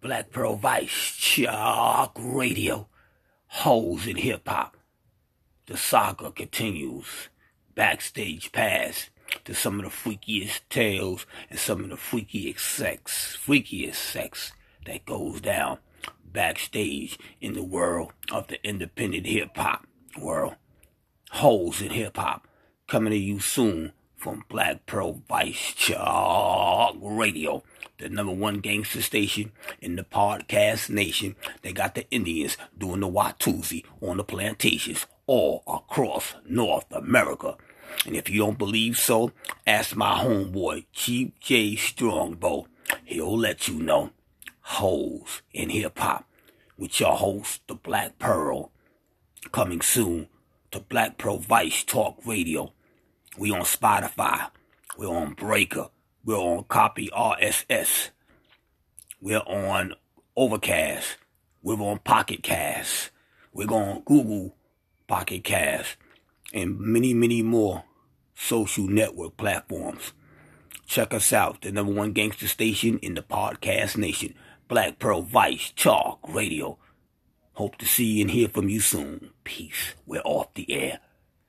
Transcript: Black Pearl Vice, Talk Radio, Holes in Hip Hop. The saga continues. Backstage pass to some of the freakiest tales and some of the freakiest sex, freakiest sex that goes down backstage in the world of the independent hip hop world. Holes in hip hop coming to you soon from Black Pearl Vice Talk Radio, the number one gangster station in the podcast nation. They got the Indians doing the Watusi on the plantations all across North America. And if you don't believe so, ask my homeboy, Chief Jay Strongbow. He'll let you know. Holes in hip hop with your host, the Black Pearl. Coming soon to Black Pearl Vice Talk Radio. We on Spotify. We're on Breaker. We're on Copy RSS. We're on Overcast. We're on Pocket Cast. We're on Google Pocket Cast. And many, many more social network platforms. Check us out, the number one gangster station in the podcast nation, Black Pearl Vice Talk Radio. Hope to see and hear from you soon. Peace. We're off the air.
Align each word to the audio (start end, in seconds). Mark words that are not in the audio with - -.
Black 0.00 0.30
Pearl 0.30 0.56
Vice, 0.56 1.36
Talk 1.36 2.16
Radio, 2.18 2.88
Holes 3.48 4.06
in 4.06 4.16
Hip 4.16 4.48
Hop. 4.48 4.78
The 5.66 5.76
saga 5.76 6.30
continues. 6.30 7.28
Backstage 7.74 8.50
pass 8.50 9.10
to 9.44 9.54
some 9.54 9.78
of 9.78 9.84
the 9.84 9.90
freakiest 9.90 10.60
tales 10.70 11.26
and 11.50 11.58
some 11.58 11.84
of 11.84 11.90
the 11.90 11.96
freakiest 11.96 12.60
sex, 12.60 13.36
freakiest 13.46 13.96
sex 13.96 14.52
that 14.86 15.04
goes 15.04 15.42
down 15.42 15.78
backstage 16.24 17.18
in 17.42 17.52
the 17.52 17.62
world 17.62 18.12
of 18.32 18.48
the 18.48 18.66
independent 18.66 19.26
hip 19.26 19.54
hop 19.54 19.86
world. 20.18 20.54
Holes 21.32 21.82
in 21.82 21.90
hip 21.90 22.16
hop 22.16 22.48
coming 22.88 23.10
to 23.10 23.18
you 23.18 23.38
soon 23.38 23.92
from 24.20 24.44
Black 24.50 24.84
Pearl 24.84 25.22
Vice 25.26 25.74
Talk 25.78 26.94
Radio, 27.00 27.62
the 27.96 28.10
number 28.10 28.34
one 28.34 28.60
gangster 28.60 29.00
station 29.00 29.50
in 29.80 29.96
the 29.96 30.02
podcast 30.02 30.90
nation. 30.90 31.36
They 31.62 31.72
got 31.72 31.94
the 31.94 32.08
Indians 32.10 32.58
doing 32.76 33.00
the 33.00 33.08
Watusi 33.08 33.82
on 34.02 34.18
the 34.18 34.24
plantations 34.24 35.06
all 35.26 35.62
across 35.66 36.34
North 36.46 36.84
America. 36.92 37.56
And 38.04 38.14
if 38.14 38.28
you 38.28 38.40
don't 38.40 38.58
believe 38.58 38.98
so, 38.98 39.32
ask 39.66 39.96
my 39.96 40.18
homeboy, 40.18 40.84
Chief 40.92 41.30
Jay 41.40 41.74
Strongbow. 41.76 42.66
He'll 43.06 43.38
let 43.38 43.68
you 43.68 43.80
know. 43.82 44.10
Holes 44.60 45.40
in 45.54 45.70
hip 45.70 45.98
hop 45.98 46.28
with 46.76 47.00
your 47.00 47.16
host, 47.16 47.62
the 47.68 47.74
Black 47.74 48.18
Pearl. 48.18 48.70
Coming 49.50 49.80
soon 49.80 50.28
to 50.72 50.80
Black 50.80 51.16
Pearl 51.16 51.38
Vice 51.38 51.82
Talk 51.84 52.18
Radio. 52.26 52.74
We 53.38 53.52
on 53.52 53.62
Spotify. 53.62 54.50
We're 54.98 55.08
on 55.08 55.34
Breaker. 55.34 55.88
We're 56.24 56.36
on 56.36 56.64
Copy 56.64 57.08
RSS. 57.16 58.10
We're 59.20 59.38
on 59.38 59.94
Overcast. 60.36 61.16
We're 61.62 61.80
on 61.80 61.98
Pocket 62.00 62.42
Cast. 62.42 63.10
We're 63.52 63.70
on 63.70 64.02
Google 64.04 64.56
Pocket 65.06 65.44
Cast. 65.44 65.96
And 66.52 66.80
many, 66.80 67.14
many 67.14 67.42
more 67.42 67.84
social 68.34 68.88
network 68.88 69.36
platforms. 69.36 70.12
Check 70.86 71.14
us 71.14 71.32
out, 71.32 71.62
the 71.62 71.70
number 71.70 71.92
one 71.92 72.12
gangster 72.12 72.48
station 72.48 72.98
in 72.98 73.14
the 73.14 73.22
podcast 73.22 73.96
nation, 73.96 74.34
Black 74.66 74.98
Pearl 74.98 75.22
Vice 75.22 75.72
Talk 75.76 76.18
Radio. 76.28 76.78
Hope 77.52 77.76
to 77.76 77.86
see 77.86 78.20
and 78.20 78.30
hear 78.30 78.48
from 78.48 78.68
you 78.68 78.80
soon. 78.80 79.30
Peace. 79.44 79.94
We're 80.04 80.22
off 80.24 80.52
the 80.54 80.70
air. 80.72 80.98